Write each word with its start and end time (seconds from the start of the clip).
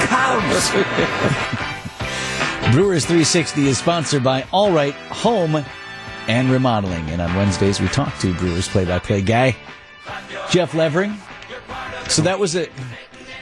Cubs. 0.00 0.70
Brewers 2.72 3.04
360 3.04 3.66
is 3.66 3.78
sponsored 3.78 4.22
by 4.22 4.46
All 4.52 4.72
Right 4.72 4.94
Home 4.94 5.64
and 6.28 6.50
Remodeling. 6.50 7.08
And 7.10 7.22
on 7.22 7.34
Wednesdays, 7.34 7.80
we 7.80 7.88
talk 7.88 8.16
to 8.18 8.34
Brewers 8.34 8.68
play 8.68 8.84
by 8.84 8.98
play 8.98 9.22
guy, 9.22 9.56
Jeff 10.50 10.74
Levering. 10.74 11.16
So 12.08 12.22
that 12.22 12.38
was 12.38 12.56
a. 12.56 12.68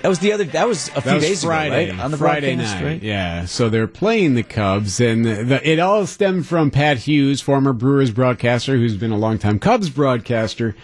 That 0.03 0.09
was 0.09 0.19
the 0.21 0.33
other. 0.33 0.45
That 0.45 0.69
was 0.69 0.89
a 0.95 1.01
few 1.01 1.15
was 1.15 1.23
days 1.25 1.45
Friday, 1.45 1.85
ago, 1.89 1.96
right? 1.96 2.05
On 2.05 2.11
the 2.11 2.17
Friday 2.17 2.55
broadcast, 2.55 2.77
night. 2.77 2.85
right? 2.85 3.03
Yeah, 3.03 3.45
so 3.47 3.69
they're 3.69 3.89
playing 3.89 4.35
the 4.35 4.43
Cubs, 4.43 5.01
and 5.01 5.25
the, 5.25 5.61
it 5.69 5.79
all 5.79 6.07
stemmed 6.07 6.47
from 6.47 6.71
Pat 6.71 6.98
Hughes, 6.98 7.41
former 7.41 7.73
Brewers 7.73 8.11
broadcaster, 8.11 8.77
who's 8.77 8.97
been 8.97 9.11
a 9.11 9.16
longtime 9.19 9.59
Cubs 9.59 9.91
broadcaster, 9.91 10.77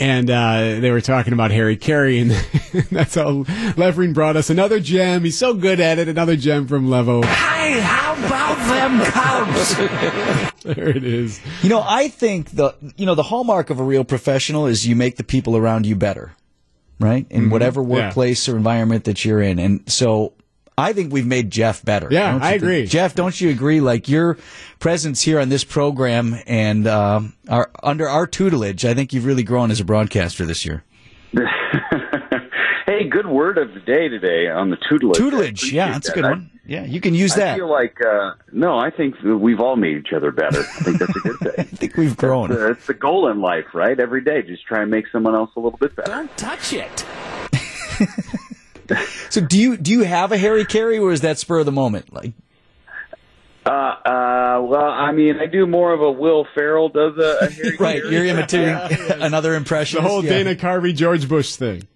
and 0.00 0.30
uh, 0.30 0.80
they 0.80 0.90
were 0.90 1.00
talking 1.00 1.32
about 1.32 1.50
Harry 1.50 1.76
Caray, 1.76 2.18
and 2.20 2.30
that's 2.90 3.14
how 3.16 3.44
Levering 3.76 4.12
brought 4.12 4.36
us 4.36 4.50
another 4.50 4.80
gem. 4.80 5.24
He's 5.24 5.38
so 5.38 5.54
good 5.54 5.80
at 5.80 5.98
it. 5.98 6.08
Another 6.08 6.36
gem 6.36 6.66
from 6.66 6.88
Levo. 6.88 7.24
Hey, 7.24 7.80
how 7.80 8.12
about 8.14 8.56
them 8.68 9.04
Cubs? 9.12 10.50
There 10.64 10.88
it 10.88 11.04
is. 11.04 11.42
You 11.62 11.68
know, 11.68 11.84
I 11.86 12.08
think 12.08 12.52
the 12.52 12.74
you 12.96 13.04
know 13.04 13.14
the 13.14 13.22
hallmark 13.24 13.68
of 13.68 13.80
a 13.80 13.82
real 13.82 14.02
professional 14.02 14.66
is 14.66 14.88
you 14.88 14.96
make 14.96 15.16
the 15.16 15.22
people 15.22 15.58
around 15.58 15.84
you 15.84 15.94
better, 15.94 16.32
right? 17.00 17.26
In 17.30 17.50
whatever 17.50 17.82
Mm-hmm. 17.82 17.92
Yeah. 17.92 18.04
workplace 18.06 18.48
or 18.48 18.56
environment 18.56 19.04
that 19.04 19.24
you're 19.24 19.40
in, 19.42 19.58
and 19.58 19.82
so 19.90 20.32
I 20.76 20.92
think 20.92 21.12
we've 21.12 21.26
made 21.26 21.50
Jeff 21.50 21.84
better. 21.84 22.08
Yeah, 22.10 22.32
Don't 22.32 22.42
I 22.42 22.50
think? 22.52 22.62
agree. 22.62 22.86
Jeff, 22.86 23.14
don't 23.14 23.40
you 23.40 23.50
agree? 23.50 23.80
Like 23.80 24.08
your 24.08 24.38
presence 24.80 25.20
here 25.22 25.38
on 25.38 25.48
this 25.48 25.62
program 25.64 26.36
and 26.46 26.86
um, 26.88 27.34
our 27.48 27.70
under 27.82 28.08
our 28.08 28.26
tutelage, 28.26 28.84
I 28.84 28.94
think 28.94 29.12
you've 29.12 29.24
really 29.26 29.44
grown 29.44 29.70
as 29.70 29.78
a 29.80 29.84
broadcaster 29.84 30.44
this 30.44 30.64
year. 30.64 30.82
hey, 32.86 33.08
good 33.08 33.26
word 33.26 33.58
of 33.58 33.72
the 33.74 33.80
day 33.80 34.08
today 34.08 34.48
on 34.48 34.70
the 34.70 34.76
tutelage. 34.88 35.16
Tutelage, 35.16 35.72
yeah, 35.72 35.92
that's 35.92 36.08
a 36.08 36.12
that. 36.12 36.14
good 36.16 36.24
I- 36.24 36.30
one. 36.30 36.50
Yeah, 36.66 36.84
you 36.84 37.00
can 37.00 37.14
use 37.14 37.32
I 37.34 37.40
that. 37.40 37.54
I 37.54 37.56
feel 37.56 37.70
like 37.70 37.98
uh, 38.04 38.32
no, 38.52 38.78
I 38.78 38.90
think 38.90 39.16
we've 39.22 39.60
all 39.60 39.76
made 39.76 39.98
each 39.98 40.12
other 40.14 40.30
better. 40.32 40.60
I 40.60 40.82
think 40.82 40.98
that's 40.98 41.16
a 41.16 41.20
good 41.20 41.38
thing. 41.38 41.52
I 41.58 41.62
think 41.64 41.96
we've 41.96 42.16
grown. 42.16 42.52
Uh, 42.52 42.70
it's 42.70 42.86
the 42.86 42.94
goal 42.94 43.30
in 43.30 43.40
life, 43.40 43.66
right? 43.74 43.98
Every 44.00 44.22
day, 44.24 44.40
just 44.42 44.64
try 44.66 44.80
and 44.82 44.90
make 44.90 45.06
someone 45.08 45.34
else 45.34 45.50
a 45.56 45.60
little 45.60 45.78
bit 45.78 45.94
better. 45.94 46.10
Don't 46.10 46.36
touch 46.38 46.72
it. 46.72 47.04
So 49.30 49.40
do 49.40 49.58
you 49.58 49.78
do 49.78 49.90
you 49.90 50.02
have 50.02 50.30
a 50.30 50.36
Harry 50.36 50.64
Caray, 50.66 50.98
or 50.98 51.10
is 51.10 51.22
that 51.22 51.38
spur 51.38 51.60
of 51.60 51.66
the 51.66 51.72
moment? 51.72 52.12
Like, 52.12 52.32
Uh, 53.64 53.70
uh, 53.70 54.60
well, 54.62 54.90
I 54.90 55.10
mean, 55.12 55.36
I 55.40 55.46
do 55.46 55.66
more 55.66 55.92
of 55.94 56.02
a 56.02 56.12
Will 56.12 56.46
Ferrell 56.54 56.90
does 56.90 57.16
a, 57.16 57.46
a 57.46 57.50
Harry 57.50 57.76
right? 57.80 58.02
Caray. 58.02 58.12
You're 58.12 58.26
imitating 58.26 58.76
another 59.22 59.54
impression. 59.54 60.02
The 60.02 60.08
whole 60.08 60.20
Dana 60.20 60.54
Carvey, 60.54 60.94
George 60.94 61.26
Bush 61.28 61.56
thing. 61.56 61.88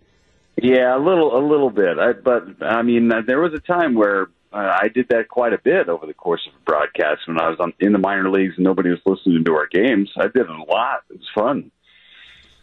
Yeah, 0.61 0.97
a 0.97 0.99
little, 0.99 1.37
a 1.39 1.45
little 1.47 1.71
bit. 1.71 1.99
I, 1.99 2.13
but 2.13 2.63
I 2.63 2.81
mean, 2.83 3.13
uh, 3.13 3.21
there 3.27 3.39
was 3.39 3.53
a 3.53 3.61
time 3.61 3.95
where 3.95 4.29
uh, 4.53 4.57
I 4.57 4.89
did 4.95 5.09
that 5.11 5.29
quite 5.29 5.53
a 5.53 5.59
bit 5.59 5.89
over 5.89 6.07
the 6.07 6.15
course 6.15 6.41
of 6.49 6.55
a 6.61 6.65
broadcast 6.65 7.23
when 7.27 7.41
I 7.41 7.49
was 7.49 7.59
on, 7.61 7.73
in 7.81 7.93
the 7.93 7.99
minor 7.99 8.31
leagues 8.31 8.55
and 8.57 8.65
nobody 8.65 8.91
was 8.91 9.01
listening 9.07 9.45
to 9.45 9.53
our 9.55 9.67
games. 9.67 10.11
I 10.17 10.25
did 10.25 10.37
it 10.43 10.49
a 10.51 10.63
lot. 10.71 11.03
It 11.11 11.19
was 11.19 11.29
fun. 11.35 11.71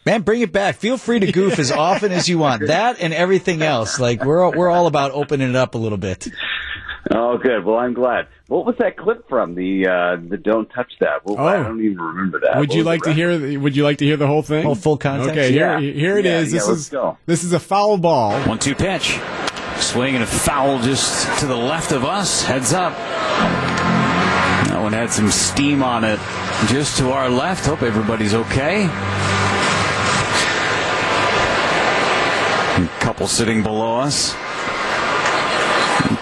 Man, 0.06 0.22
bring 0.22 0.42
it 0.42 0.52
back. 0.52 0.76
Feel 0.76 0.98
free 0.98 1.20
to 1.20 1.32
goof 1.32 1.58
as 1.58 1.72
often 1.72 2.12
as 2.12 2.30
you 2.30 2.38
want. 2.38 2.68
That 2.68 3.00
and 3.02 3.12
everything 3.14 3.62
else. 3.64 4.00
Like 4.00 4.24
we're 4.24 4.44
all, 4.44 4.52
we're 4.52 4.70
all 4.70 4.86
about 4.88 5.12
opening 5.12 5.50
it 5.50 5.56
up 5.56 5.74
a 5.74 5.80
little 5.80 5.98
bit. 5.98 6.28
Oh, 7.12 7.38
good. 7.38 7.64
Well, 7.66 7.78
I'm 7.78 7.94
glad. 7.94 8.28
What 8.48 8.66
was 8.66 8.76
that 8.80 8.98
clip 8.98 9.30
from? 9.30 9.54
The 9.56 9.88
uh, 9.88 10.28
the 10.30 10.38
don't 10.38 10.68
touch 10.70 10.92
that. 11.02 11.24
Well, 11.24 11.38
I 11.40 11.58
Oh. 11.58 11.64
don't 11.64 11.84
even 11.84 11.98
remember 12.00 12.40
that. 12.42 12.58
Would 12.60 12.70
What 12.70 12.76
you 12.78 12.84
like 12.84 13.02
to 13.04 13.14
hear? 13.14 13.38
the- 13.38 13.58
Would 13.58 13.76
you 13.76 13.84
like 13.84 14.00
to 14.00 14.06
hear 14.06 14.18
the 14.18 14.26
whole 14.28 14.42
thing? 14.42 14.66
Oh, 14.66 14.74
full 14.76 14.98
context? 14.98 15.32
Okay, 15.32 15.54
Yeah. 15.54 15.80
here, 15.80 15.94
here 15.94 16.18
it 16.18 16.26
Yeah, 16.26 16.40
is. 16.40 16.52
yeah, 16.54 16.60
This 16.60 16.68
let's 16.68 16.80
is 16.82 16.90
go. 16.90 17.18
this 17.28 17.44
is 17.44 17.54
a 17.54 17.60
foul 17.60 17.98
ball. 18.00 18.40
One 18.48 18.58
two 18.60 18.74
pitch. 18.76 19.20
Swing 19.80 20.16
and 20.16 20.24
a 20.24 20.28
foul 20.28 20.80
just 20.82 21.40
to 21.40 21.46
the 21.46 21.56
left 21.56 21.92
of 21.92 22.06
us. 22.06 22.44
Heads 22.44 22.74
up. 22.74 22.94
That 24.68 24.80
one 24.82 24.94
had 24.94 25.12
some 25.12 25.30
steam 25.30 25.84
on 25.84 26.04
it 26.04 26.20
just 26.68 26.98
to 26.98 27.12
our 27.12 27.30
left. 27.30 27.66
Hope 27.66 27.82
everybody's 27.82 28.34
okay. 28.34 28.86
A 32.76 32.88
couple 33.00 33.28
sitting 33.28 33.64
below 33.64 34.00
us. 34.00 34.34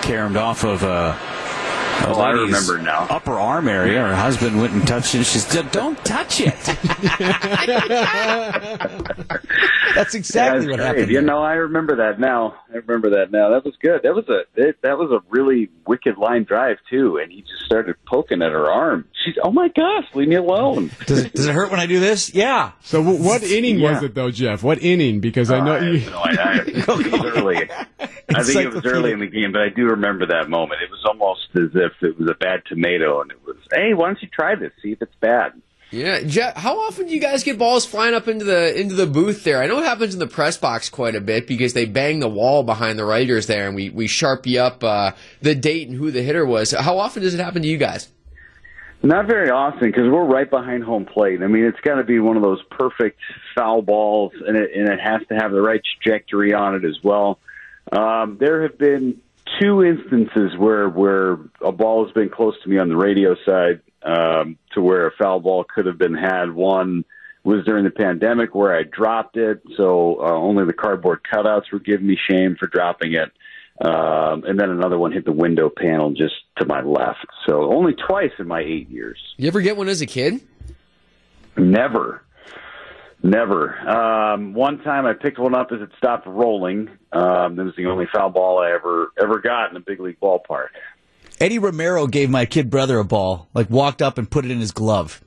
Caromed 0.02 0.38
off 0.38 0.64
of 0.64 0.84
uh, 0.84 1.16
a 1.18 1.33
Oh, 2.06 2.20
I 2.20 2.32
remember 2.32 2.80
now. 2.80 3.08
upper 3.10 3.34
arm 3.34 3.68
area. 3.68 4.02
Her 4.02 4.16
husband 4.16 4.60
went 4.60 4.74
and 4.74 4.86
touched 4.88 5.16
it. 5.16 5.24
She 5.26 5.40
said, 5.40 5.72
"Don't 5.72 5.98
touch 6.04 6.42
it." 6.42 6.54
That's 9.96 10.16
exactly 10.16 10.62
That's 10.66 10.70
what 10.70 10.76
great. 10.78 10.86
happened. 10.86 11.08
You 11.10 11.14
there. 11.16 11.22
know, 11.22 11.42
I 11.42 11.54
remember 11.54 11.98
that 11.98 12.20
now. 12.20 12.56
I 12.74 12.78
remember 12.78 13.12
that 13.12 13.32
now. 13.32 13.50
That 13.52 13.64
was 13.64 13.76
good. 13.82 14.02
That 14.04 14.14
was 14.16 14.28
a 14.28 14.42
it, 14.56 14.78
that 14.82 14.98
was 14.98 15.12
a 15.12 15.20
really 15.30 15.70
wicked 15.86 16.18
line 16.18 16.44
drive 16.44 16.78
too. 16.90 17.18
And 17.22 17.32
he 17.32 17.42
just 17.42 17.64
started 17.66 17.96
poking 18.06 18.42
at 18.42 18.52
her 18.52 18.70
arm. 18.70 19.06
She's, 19.24 19.36
oh 19.44 19.52
my 19.52 19.68
gosh, 19.70 20.06
leave 20.16 20.28
me 20.28 20.36
alone. 20.36 20.92
Does 21.06 21.26
it, 21.26 21.34
does 21.34 21.46
it 21.46 21.54
hurt 21.54 21.70
when 21.72 21.80
I 21.80 21.86
do 21.86 22.00
this? 22.00 22.34
Yeah. 22.34 22.72
So, 22.82 23.02
what 23.04 23.44
inning 23.44 23.82
was 23.82 24.02
it 24.04 24.16
though, 24.16 24.32
Jeff? 24.32 24.64
What 24.64 24.82
inning? 24.82 25.20
Because 25.20 25.52
I 25.52 25.60
know 25.64 25.76
I 25.76 25.80
you. 25.82 26.00
have 26.00 26.12
no 26.12 26.24
idea. 26.24 26.44
I 26.44 26.64
think 26.64 26.78
it 27.08 27.12
was 27.12 27.26
early. 27.38 27.70
I 28.30 28.44
think 28.44 28.62
it 28.62 28.74
was 28.74 28.86
early 28.86 29.12
in 29.12 29.20
the 29.20 29.28
game, 29.28 29.52
but 29.52 29.62
I 29.62 29.70
do 29.70 29.86
remember 29.86 30.26
that 30.28 30.50
moment. 30.50 30.82
It 30.82 30.90
was 30.90 31.04
almost 31.06 31.48
as 31.56 31.72
if 31.74 31.92
it 32.02 32.18
was 32.18 32.30
a 32.30 32.36
bad 32.36 32.64
tomato, 32.66 33.22
and 33.22 33.32
it 33.32 33.46
was, 33.46 33.58
hey, 33.72 33.94
why 33.94 34.08
don't 34.08 34.22
you 34.22 34.30
try 34.30 34.56
this? 34.56 34.72
See 34.82 34.92
if 34.92 35.02
it's 35.02 35.16
bad. 35.20 35.54
Yeah, 35.92 36.24
Jeff, 36.24 36.56
how 36.56 36.80
often 36.80 37.06
do 37.06 37.14
you 37.14 37.20
guys 37.20 37.44
get 37.44 37.60
balls 37.60 37.86
flying 37.86 38.16
up 38.16 38.28
into 38.28 38.46
the 38.46 38.80
into 38.80 38.96
the 38.96 39.06
booth 39.06 39.44
there? 39.44 39.62
I 39.62 39.68
know 39.68 39.78
it 39.78 39.84
happens 39.84 40.16
in 40.16 40.20
the 40.20 40.26
press 40.26 40.58
box 40.58 40.90
quite 40.90 41.14
a 41.14 41.22
bit 41.22 41.46
because 41.46 41.74
they 41.74 41.86
bang 41.86 42.20
the 42.20 42.28
wall 42.28 42.64
behind 42.64 42.98
the 42.98 43.06
writers 43.06 43.46
there, 43.46 43.68
and 43.68 43.76
we 43.76 43.92
we 43.92 44.08
sharpie 44.08 44.58
up 44.58 44.84
uh, 44.84 45.12
the 45.42 45.54
date 45.54 45.90
and 45.90 45.98
who 45.98 46.10
the 46.10 46.24
hitter 46.24 46.48
was. 46.48 46.72
How 46.72 46.98
often 46.98 47.22
does 47.22 47.36
it 47.36 47.40
happen 47.40 47.62
to 47.62 47.68
you 47.68 47.78
guys? 47.78 48.10
Not 49.04 49.28
very 49.28 49.52
often 49.52 49.82
because 49.82 50.10
we're 50.10 50.26
right 50.26 50.50
behind 50.50 50.84
home 50.84 51.06
plate. 51.06 51.44
I 51.44 51.48
mean, 51.48 51.66
it's 51.66 51.80
got 51.82 51.96
to 51.96 52.04
be 52.04 52.20
one 52.20 52.38
of 52.38 52.42
those 52.42 52.64
perfect 52.72 53.20
foul 53.54 53.84
balls, 53.84 54.32
and 54.48 54.58
it 54.58 54.72
and 54.74 54.90
it 54.90 55.00
has 55.00 55.22
to 55.28 55.36
have 55.36 55.52
the 55.52 55.62
right 55.62 55.82
trajectory 56.02 56.56
on 56.56 56.74
it 56.74 56.86
as 56.86 56.98
well. 57.04 57.38
Um, 57.92 58.38
there 58.40 58.64
have 58.64 58.78
been 58.78 59.22
two 59.62 59.84
instances 59.84 60.58
where 60.58 60.90
where 60.90 61.34
a 61.62 61.72
ball 61.72 62.06
has 62.06 62.14
been 62.14 62.30
close 62.30 62.56
to 62.64 62.70
me 62.70 62.78
on 62.78 62.90
the 62.90 62.96
radio 62.96 63.36
side 63.46 63.82
um, 64.04 64.58
to 64.74 64.82
where 64.82 65.08
a 65.08 65.12
foul 65.12 65.40
ball 65.40 65.64
could 65.64 65.86
have 65.86 65.98
been 65.98 66.16
had. 66.16 66.52
One 66.52 67.06
was 67.44 67.66
during 67.66 67.84
the 67.84 67.92
pandemic 67.92 68.56
where 68.56 68.76
I 68.76 68.84
dropped 68.84 69.36
it, 69.36 69.62
so 69.76 70.18
uh, 70.22 70.32
only 70.32 70.66
the 70.66 70.74
cardboard 70.74 71.22
cutouts 71.32 71.72
were 71.72 71.80
giving 71.80 72.08
me 72.08 72.18
shame 72.30 72.56
for 72.58 72.68
dropping 72.68 73.14
it. 73.14 73.32
Um, 73.82 74.44
and 74.46 74.60
then 74.60 74.70
another 74.70 74.98
one 74.98 75.12
hit 75.12 75.26
the 75.26 75.34
window 75.34 75.70
panel 75.70 76.12
just 76.12 76.36
to 76.58 76.66
my 76.66 76.82
left. 76.82 77.26
So 77.48 77.74
only 77.74 77.94
twice 77.94 78.32
in 78.40 78.48
my 78.48 78.62
eight 78.62 78.90
years. 78.90 79.20
You 79.38 79.48
ever 79.48 79.62
get 79.62 79.76
one 79.76 79.90
as 79.90 80.02
a 80.02 80.06
kid? 80.06 80.42
Never. 81.58 82.24
Never. 83.26 83.74
Um, 83.80 84.54
one 84.54 84.80
time 84.84 85.06
I 85.06 85.14
picked 85.14 85.40
one 85.40 85.56
up 85.56 85.72
as 85.72 85.80
it 85.82 85.90
stopped 85.98 86.28
rolling. 86.28 86.90
Um, 87.14 87.56
that 87.56 87.64
was 87.64 87.74
the 87.78 87.86
only 87.86 88.06
foul 88.14 88.30
ball 88.30 88.60
I 88.60 88.72
ever 88.72 89.14
ever 89.22 89.40
got 89.40 89.72
in 89.72 89.78
a 89.78 89.80
big 89.80 90.02
league 90.02 90.20
ballpark. 90.20 90.68
Eddie 91.40 91.58
Romero 91.60 92.06
gave 92.06 92.30
my 92.30 92.46
kid 92.46 92.70
brother 92.70 93.00
a 93.00 93.06
ball. 93.06 93.48
Like 93.54 93.70
walked 93.70 94.02
up 94.02 94.18
and 94.18 94.30
put 94.30 94.44
it 94.44 94.52
in 94.52 94.60
his 94.60 94.72
glove. 94.72 95.24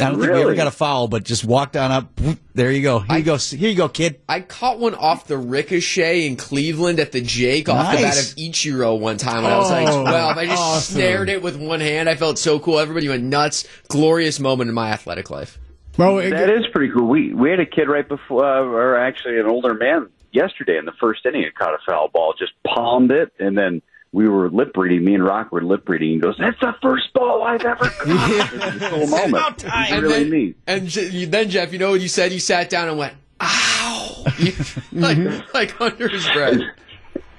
I 0.00 0.04
don't 0.10 0.20
think 0.20 0.32
we 0.32 0.40
ever 0.40 0.54
got 0.54 0.66
a 0.66 0.70
foul, 0.72 1.06
but 1.06 1.22
just 1.22 1.44
walked 1.44 1.76
on 1.76 1.90
up. 1.90 2.18
There 2.54 2.70
you 2.70 2.80
go. 2.82 3.00
Here 3.00 3.18
you 3.18 3.24
go. 3.24 3.36
Here 3.36 3.68
you 3.68 3.76
go, 3.76 3.88
kid. 3.90 4.20
I 4.26 4.40
caught 4.40 4.78
one 4.78 4.94
off 4.94 5.26
the 5.26 5.36
ricochet 5.36 6.26
in 6.26 6.36
Cleveland 6.36 6.98
at 6.98 7.12
the 7.12 7.20
Jake 7.20 7.68
off 7.68 7.94
the 7.94 8.02
bat 8.02 8.16
of 8.18 8.24
Ichiro 8.36 8.98
one 8.98 9.18
time, 9.18 9.44
and 9.44 9.48
I 9.52 9.58
was 9.58 9.70
like, 9.70 9.88
Oh, 9.88 10.04
"Well, 10.04 10.38
I 10.38 10.46
just 10.46 10.62
awesome. 10.62 10.94
snared 10.96 11.28
it 11.28 11.42
with 11.42 11.56
one 11.56 11.80
hand. 11.80 12.08
I 12.08 12.14
felt 12.14 12.38
so 12.38 12.58
cool. 12.58 12.78
Everybody 12.78 13.08
went 13.08 13.24
nuts. 13.24 13.66
Glorious 13.88 14.40
moment 14.40 14.68
in 14.68 14.74
my 14.74 14.90
athletic 14.90 15.30
life." 15.30 15.58
Well, 15.98 16.18
it- 16.18 16.30
That 16.30 16.50
is 16.50 16.66
pretty 16.72 16.92
cool. 16.92 17.06
We 17.08 17.32
we 17.34 17.50
had 17.50 17.60
a 17.60 17.66
kid 17.66 17.88
right 17.88 18.08
before, 18.08 18.44
uh, 18.44 18.62
or 18.62 18.96
actually 18.96 19.38
an 19.38 19.46
older 19.46 19.74
man 19.74 20.08
yesterday 20.32 20.78
in 20.78 20.84
the 20.86 20.92
first 21.00 21.24
inning. 21.26 21.42
It 21.42 21.54
caught 21.54 21.74
a 21.74 21.78
foul 21.86 22.08
ball, 22.08 22.34
just 22.38 22.52
palmed 22.66 23.10
it, 23.10 23.32
and 23.38 23.56
then 23.56 23.82
we 24.12 24.28
were 24.28 24.48
lip 24.50 24.76
reading. 24.76 25.04
Me 25.04 25.14
and 25.14 25.24
Rock 25.24 25.52
were 25.52 25.62
lip 25.62 25.88
reading. 25.88 26.10
He 26.10 26.18
goes, 26.18 26.36
"That's 26.38 26.58
the 26.60 26.74
first 26.82 27.12
ball 27.12 27.42
I've 27.42 27.64
ever 27.64 27.84
caught." 27.86 28.06
It 28.52 28.52
was 28.52 28.82
a 28.82 28.88
cool 28.90 29.06
moment. 29.06 29.64
It 29.64 29.66
was 29.66 29.90
And 29.90 30.02
really 30.02 30.22
then, 30.24 30.30
neat. 30.30 30.56
And 30.66 30.88
Je- 30.88 31.24
then 31.26 31.50
Jeff, 31.50 31.72
you 31.72 31.78
know 31.78 31.90
what 31.90 32.00
you 32.00 32.08
said? 32.08 32.32
You 32.32 32.40
sat 32.40 32.70
down 32.70 32.88
and 32.88 32.98
went, 32.98 33.14
"Ow!" 33.40 34.24
You- 34.38 34.52
like, 34.92 35.18
like 35.54 35.80
under 35.80 36.08
his 36.08 36.26
breath. 36.30 36.58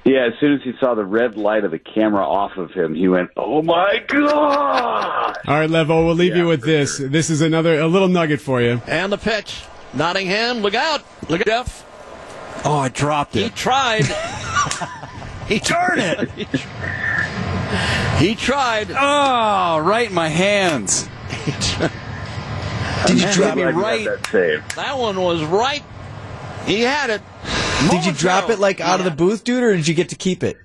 Yeah, 0.05 0.25
as 0.27 0.33
soon 0.39 0.53
as 0.53 0.61
he 0.63 0.73
saw 0.81 0.95
the 0.95 1.05
red 1.05 1.37
light 1.37 1.63
of 1.63 1.71
the 1.71 1.79
camera 1.79 2.25
off 2.27 2.57
of 2.57 2.71
him, 2.71 2.93
he 2.93 3.07
went, 3.07 3.29
"Oh 3.37 3.61
my 3.61 4.03
god!" 4.07 5.37
all 5.47 5.53
right, 5.59 5.69
Levo, 5.69 6.05
we'll 6.05 6.13
leave 6.15 6.31
Yeah, 6.35 6.39
you 6.43 6.47
with 6.47 6.59
for 6.61 6.65
this. 6.65 6.97
This 6.97 7.29
is 7.29 7.39
another 7.41 7.79
a 7.79 7.87
little 7.87 8.09
nugget 8.09 8.41
for 8.41 8.61
you. 8.61 8.81
And 8.85 9.11
the 9.13 9.17
pitch. 9.17 9.61
Nottingham, 9.93 10.59
look 10.59 10.73
out. 10.75 11.03
Look 11.29 11.41
at 11.41 11.47
Jeff. 11.47 11.85
Oh, 12.65 12.77
I 12.77 12.89
dropped 12.89 13.35
it. 13.35 13.43
He 13.43 13.49
tried. 13.51 14.05
he 15.47 15.59
Darn 15.59 15.99
it! 15.99 16.29
He 18.19 18.35
tried. 18.35 18.91
Oh, 18.91 19.79
right 19.79 20.07
in 20.07 20.13
my 20.13 20.27
hands. 20.29 21.09
Did 23.07 23.19
you 23.19 23.31
drop 23.33 23.55
glad 23.55 23.57
it? 23.57 23.75
right. 23.75 24.05
That 24.05 24.27
save. 24.27 24.75
That 24.75 24.97
one 24.97 25.19
was 25.19 25.43
right. 25.43 25.83
He 26.65 26.81
had 26.81 27.09
it. 27.09 27.21
Did 27.89 28.05
you 28.05 28.11
drop 28.13 28.49
it 28.49 28.59
like 28.59 28.79
out 28.81 28.99
of 28.99 29.05
the 29.05 29.11
booth, 29.11 29.43
dude, 29.43 29.63
or 29.63 29.75
did 29.75 29.87
you 29.87 29.93
get 29.93 30.09
to 30.09 30.15
keep 30.15 30.43
it? 30.43 30.57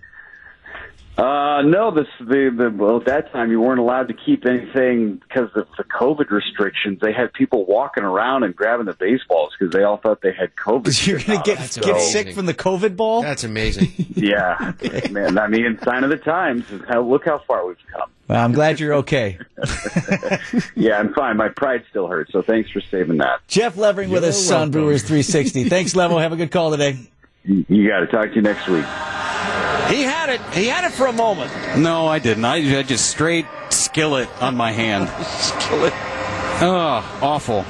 Uh, 1.19 1.63
no, 1.63 1.91
this 1.91 2.07
the, 2.21 2.55
the 2.57 2.71
well 2.71 2.99
at 2.99 3.07
that 3.07 3.33
time 3.33 3.51
you 3.51 3.61
weren't 3.61 3.81
allowed 3.81 4.07
to 4.07 4.15
keep 4.15 4.47
anything 4.47 5.17
because 5.17 5.51
of 5.57 5.67
the 5.77 5.83
COVID 5.83 6.31
restrictions. 6.31 7.01
They 7.03 7.13
had 7.13 7.33
people 7.33 7.67
walking 7.67 8.05
around 8.05 8.45
and 8.45 8.55
grabbing 8.55 8.87
the 8.87 8.93
baseballs 8.93 9.53
because 9.59 9.75
they 9.75 9.83
all 9.83 9.97
thought 9.97 10.23
they 10.23 10.33
had 10.33 10.55
COVID. 10.55 11.07
You're 11.09 11.19
going 11.19 11.43
to 11.43 11.45
get 11.45 11.59
That's 11.59 11.77
get 11.77 11.91
amazing. 11.91 12.13
sick 12.27 12.35
from 12.37 12.47
the 12.47 12.55
COVID 12.55 12.95
ball. 12.95 13.23
That's 13.23 13.43
amazing. 13.43 13.93
yeah, 14.15 14.75
man. 15.11 15.39
I 15.39 15.49
mean, 15.49 15.77
sign 15.83 16.05
of 16.05 16.11
the 16.11 16.19
times. 16.19 16.65
How, 16.89 17.03
look 17.03 17.25
how 17.25 17.39
far 17.39 17.67
we've 17.67 17.77
come. 17.93 18.09
Well, 18.29 18.45
I'm 18.45 18.53
glad 18.53 18.79
you're 18.79 18.95
okay. 18.95 19.39
Yeah, 20.77 20.99
I'm 20.99 21.13
fine. 21.13 21.37
My 21.37 21.49
pride 21.49 21.83
still 21.91 22.07
hurts, 22.07 22.33
so 22.33 22.41
thanks 22.41 22.71
for 22.71 22.81
saving 22.81 23.19
that. 23.19 23.41
Jeff 23.49 23.77
Levering 23.77 24.11
with 24.11 24.23
us 24.23 24.51
on 24.51 24.71
Brewers 24.71 25.03
360. 25.03 25.69
Thanks, 25.69 25.95
Levo. 25.95 26.21
Have 26.21 26.33
a 26.33 26.37
good 26.37 26.53
call 26.53 26.71
today. 26.71 26.97
You, 27.43 27.65
you 27.69 27.89
got 27.89 28.01
to 28.01 28.07
talk 28.07 28.29
to 28.29 28.35
you 28.37 28.43
next 28.43 28.69
week. 28.69 28.85
He 29.89 30.03
had 30.03 30.29
it. 30.29 30.41
He 30.53 30.67
had 30.67 30.85
it 30.85 30.93
for 30.93 31.07
a 31.07 31.13
moment. 31.13 31.51
No, 31.79 32.07
I 32.07 32.19
didn't. 32.19 32.45
I 32.45 32.61
had 32.61 32.89
just 32.89 33.11
straight 33.11 33.47
skillet 33.71 34.29
on 34.43 34.57
my 34.57 34.73
hand. 34.73 35.09
Skillet. 35.27 35.93
Oh, 36.61 37.19
awful. 37.23 37.65